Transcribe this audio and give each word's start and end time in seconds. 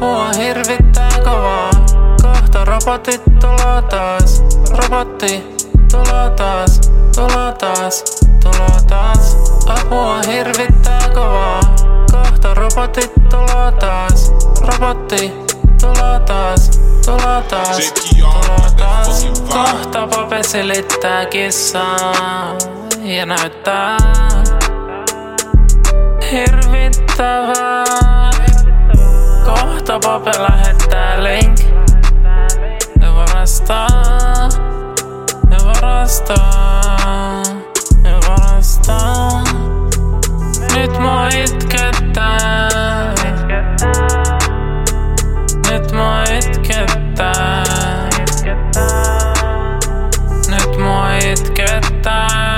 Mua 0.00 0.30
hirvittää 0.38 1.10
kovaa. 1.24 1.70
Kohta 2.22 2.64
robotit 2.64 3.22
tulo 3.40 3.82
taas. 3.90 4.42
Robotti 4.70 5.44
tulo 5.90 6.30
taas 6.36 6.80
Tulo 7.16 7.52
taas, 7.58 8.04
tulo 8.42 8.80
taas. 8.88 9.36
Apua 9.66 10.20
hirvittää 10.22 11.08
kovaa. 11.14 11.60
Kohta 12.12 12.54
robotit 12.54 13.12
tulo 13.30 13.72
taas. 13.80 14.32
Robotti 14.60 15.32
tulo 15.80 16.20
taas 16.26 16.70
Tulo 17.06 17.42
taas, 17.48 17.80
tulo 18.26 18.70
taas. 18.76 19.26
Kohta 19.52 20.06
pape 20.06 20.42
selittää 20.42 21.26
kissaa 21.26 22.58
Ja 23.02 23.26
näyttää 23.26 23.96
Hirvittävää. 26.32 27.95
Pape 30.16 30.38
lähettää 30.38 31.24
link 31.24 31.60
ja 33.00 33.14
varastaa, 33.14 33.88
ja 35.50 35.58
varastaa, 35.66 37.42
ja 38.04 38.20
varastaa. 38.28 39.44
Nyt 40.76 40.98
mua 40.98 41.28
itkettää. 41.28 42.68
Nyt 45.70 45.92
mua 45.92 46.22
itkettää. 46.22 47.64
Nyt 50.48 50.78
mua 50.78 51.16
itkettää. 51.16 52.56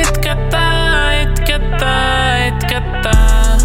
Itkettää, 0.00 1.22
itkettää, 1.22 2.46
itkettää. 2.46 3.16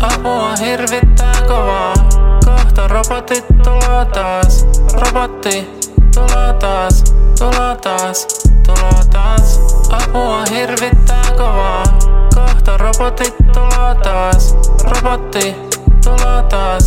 Apua 0.01 0.30
hirvittää 0.61 1.41
kovaa. 1.47 1.93
Kohta 2.45 2.87
robotit 2.87 3.45
tuloo 3.63 4.05
taas. 4.13 4.67
Robotti 4.93 5.69
tuloo 6.15 6.53
taas, 6.59 7.03
tuloo 7.39 7.75
taas, 7.81 8.27
tuloo 8.65 9.03
taas. 9.11 9.59
Apua 9.89 10.43
hirvittää 10.51 11.31
kovaa. 11.37 11.83
Kohta 12.35 12.77
robotit 12.77 13.35
tuloo 13.53 13.95
taas. 14.03 14.55
Robotti 14.83 15.55
tuloo 16.03 16.41
taas. 16.49 16.80